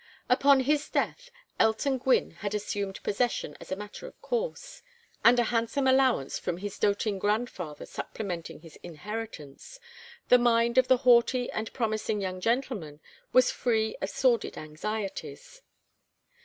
[0.31, 1.29] Upon his death
[1.59, 4.81] Elton Gwynne had assumed possession as a matter of course;
[5.23, 9.79] and a handsome allowance from his doting grandfather supplementing his inheritance,
[10.27, 12.99] the mind of the haughty and promising young gentleman
[13.31, 15.61] was free of sordid anxieties.